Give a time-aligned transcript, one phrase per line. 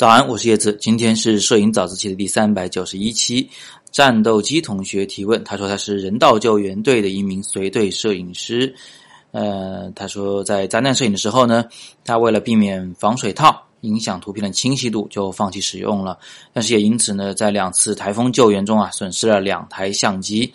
[0.00, 0.74] 早安，我是叶子。
[0.80, 3.46] 今天是摄影早自习的第三百九十一期。
[3.90, 8.74] 战斗机同学提问，他说他是人道救援队的一名随队摄影师。
[9.32, 11.66] 呃，他说在灾难摄影的时候呢，
[12.02, 16.18] 他为了避免防水套影响图片的清晰度，就放弃使用了。
[16.54, 20.50] 但是也因此呢，在两次台风救援中啊，损失了两台相机。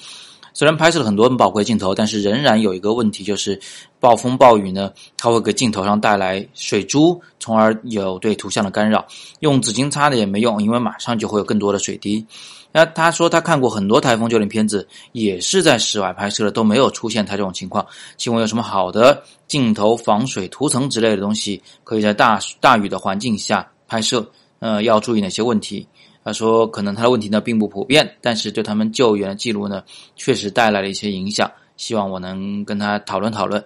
[0.56, 3.60] 虽然拍摄了很多很宝贵镜头，但是仍然有一个问题，就是
[4.00, 9.06] 暴风暴雨呢，它会给镜头上带来水珠，从而有对图像的干扰。
[9.42, 12.26] 用纸巾擦的也没用，因为马上就会有更多的水滴。
[12.72, 17.86] 那他说他看过很多台风救援片子，也是在室外拍摄的，都没有出现他这种情况。
[18.16, 24.26] 请问有什么好的镜头防水涂层之类的东西，可以在大大雨的环境下拍摄？
[24.60, 25.86] 呃，要注意哪些问题？
[26.26, 29.84] 他说：“可能他的问题呢并不普遍，但是对他们救援的记录呢
[30.16, 31.50] 确实带来了一些影响。
[31.78, 33.64] 希望我能跟他讨论讨论。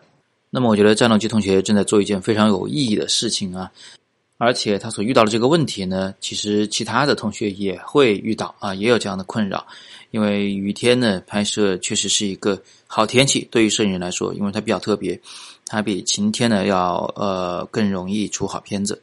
[0.50, 3.72] 那么，我觉得战斗机同学正在做一件非常有意义的事情啊！
[4.38, 9.66] 而且他所遇到的这个问题呢，其实其他的同学也会遇到啊，也有这样的困扰。
[10.12, 15.17] 因为雨天呢拍摄确实是一个好天气，对于摄影人来说，因为它比较特别，
[15.66, 19.02] 它比晴天呢要呃更容易出好片子。”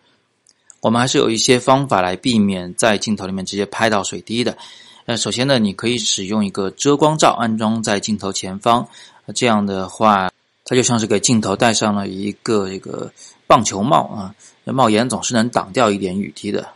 [0.87, 4.57] 我们还是有一些方法来避免在镜头里面直接拍到水滴的。
[5.05, 8.87] 那首先呢，你可以使用一个遮光罩安装在镜头前方，
[9.35, 10.31] 这样的话，
[10.65, 13.11] 它就像是给镜头戴上了一个这个
[13.49, 16.69] 棒球帽啊，那帽檐总是能挡掉一点雨滴的。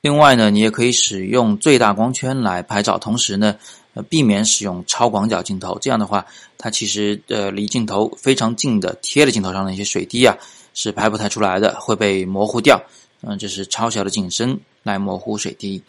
[0.00, 3.56] 另外呢，你也可以使用最大光圈来拍照，同时呢，
[3.92, 5.78] 呃，避免使用超广角镜头。
[5.78, 6.24] 这样的话，
[6.56, 10.34] 它其实呃离镜头非常近的贴在镜头上的一些水滴啊，
[10.72, 12.82] 是拍不太出来的，会被模糊掉。
[13.22, 15.82] 嗯，就是超小的景深来模糊水滴。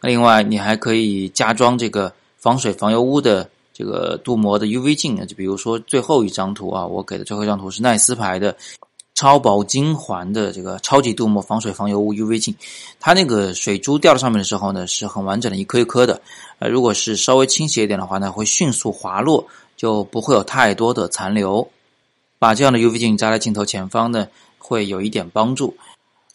[0.00, 8.56] 另外，你还可以加装这个防水防油污的这个镀膜的 UV 镜就比如说最后一张图啊，我给的最后一张图是奈斯牌的
[9.14, 12.54] 超薄金环的这个超级镀膜防水防油污 UV 镜。
[12.98, 16.22] 它那个水珠掉到上面的时候呢，是很完整的一颗一颗的。
[16.58, 21.68] 呃，如果是稍微倾斜一点的话呢，会迅速滑落，就不会有太多的残留。
[22.38, 24.26] 把这样的 UV 镜加在镜头前方呢，
[24.56, 25.76] 会有一点帮助。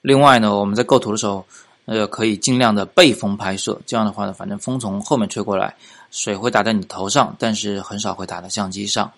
[0.06, 1.44] 另外呢，我们在构图的时候，
[1.86, 3.82] 呃，可以尽量的背风拍摄。
[3.88, 5.76] 这样的话呢，反正风从后面吹过来，
[6.12, 9.12] 水会打在你头上，但是很少会打到相机上。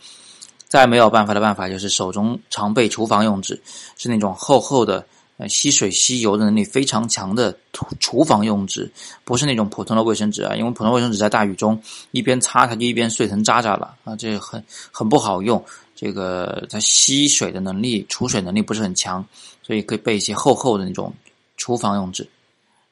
[0.69, 3.61] 再没有办法的办法，就是手中常备厨房用纸，
[3.97, 5.05] 是那种厚厚的、
[5.35, 7.53] 呃吸水吸油的能力非常强的
[7.99, 8.89] 厨房用纸，
[9.25, 10.55] 不是那种普通的卫生纸啊。
[10.55, 11.77] 因为普通卫生纸在大雨中
[12.11, 15.61] 一边擦它就一边碎成渣渣了啊，这很很不好用。
[15.97, 19.27] 这个它吸水的能力、储水能力不是很强。
[19.63, 21.13] 所以可以备一些厚厚的那种
[21.57, 22.25] 厨房用纸。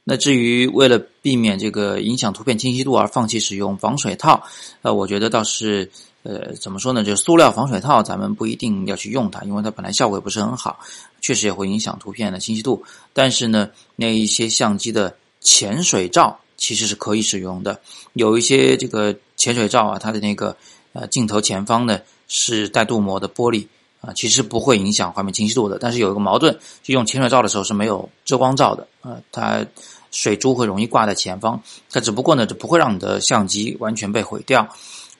[0.03, 4.43] 那至于为了避免这个影响图片清晰度而放弃使用防水套，
[4.81, 5.89] 呃，我觉得倒是
[6.23, 7.01] 呃怎么说呢？
[7.01, 10.77] 就塑料防水套，咱们不一定要去用它，因为它本来效果也不是很好，
[11.22, 12.83] 确实也会影响图片的清晰度。
[13.13, 17.79] 但是呢，那一些相机的潜水罩其实是可以使用的。
[18.13, 20.57] 有一些这个潜水罩啊，它的那个
[20.95, 23.67] 呃镜头前方呢是带镀膜的玻璃。
[24.01, 29.66] 啊，其实不会影响画面清晰度的，但是有一个矛盾，就用潜水照的时候是没有遮光罩的，啊，它
[30.11, 34.67] 水珠会容易挂在前方，它只不过呢，就不会让你的相机完全被毁掉。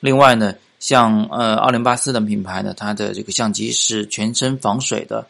[0.02, 5.25] 另外呢，像呃奥林巴斯的品牌呢，它的这个相机是全身防水的，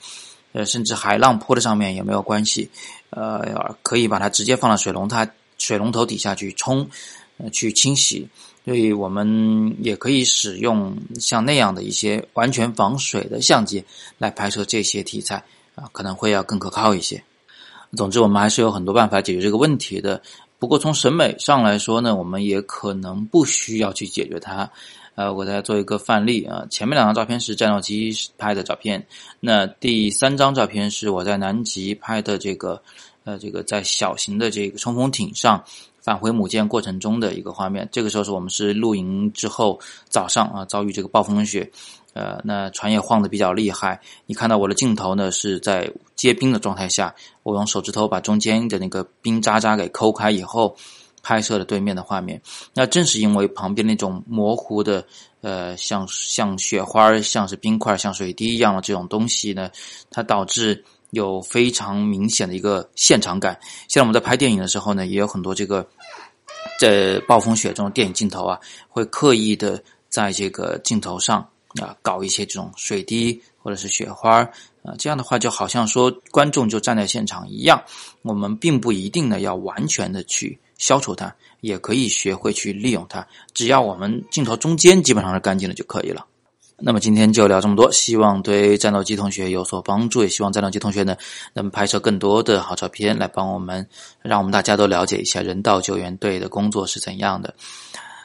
[0.51, 2.69] 呃，甚至海浪泼在上面也没有关系，
[3.11, 5.25] 呃，可以把它直接放到水龙它
[5.57, 6.89] 水龙头底下去冲，
[7.38, 8.28] 呃，去清洗。
[8.66, 13.86] 所以我们也可以使用像那样的一些完全防水的相机
[14.18, 15.36] 来拍摄这些题材
[15.76, 17.24] 啊，可能会要更可靠一些。
[17.96, 20.20] 总之，我们还是有很多办法解决这个问题的。
[20.58, 24.72] 不过从审美上来说呢，我们也可能不需要去解决它。
[25.14, 29.06] 呃，我给大家做一个范例啊，前面两张照片是战斗机拍的照片，
[29.40, 32.82] 那第三张照片是我在南极拍的这个
[33.26, 35.64] 呃这个在小型的这个冲锋艇上。
[36.05, 41.67] 返回母舰过程中的一个画面，这个时候是我们是露营之后早上啊，遭遇这个暴风雪，
[42.13, 43.99] 呃，那船也晃得比较厉害。
[44.27, 50.78] 你看到我的镜头呢是在结冰的状态下，我用手指头把中间的那个冰渣渣给抠开以后，
[51.23, 52.40] 拍摄的对面的画面。
[52.75, 55.03] 那正是因为旁边那种模糊的，
[55.41, 59.72] 呃，像像雪花、像是冰块、像水滴一样的这种东西呢，
[60.11, 60.84] 它导致。
[61.11, 63.57] 有非常明显的一个现场感，
[63.87, 65.87] 像我们在拍电影的时候呢，也有很多这个
[66.79, 68.59] 在暴风雪中电影镜头啊，
[68.90, 71.47] 会刻意的在这个镜头上
[71.81, 74.41] 啊搞一些这种水滴或者是雪花
[74.84, 77.81] 啊，这样的话就好像说观众就站在现场一样。
[78.22, 86.25] 我们并不一定呢要完全的去消除它，也可以学会去利用它，只要我们镜头中间基本上是干净的就可以了。
[86.77, 91.16] 那么今天就聊这么多，希望对战斗机同学有所帮助，也希望战斗机同学呢
[91.53, 93.87] 能拍摄更多的好照片，来帮我们，
[94.22, 97.53] 让我们大家都了解一下人道救援队的工作是怎样的。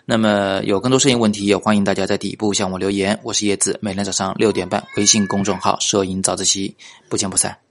[0.05, 3.17] 那么有更多摄影问题，也欢迎大家在底部向我留言。
[3.23, 6.75] 我是叶子，每天早上六点半，微信公众号“摄影早自习”，
[7.09, 7.70] 不见不散。